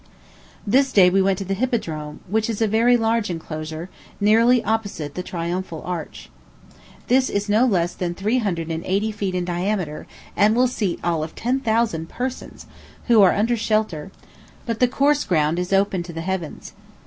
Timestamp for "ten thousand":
11.35-12.09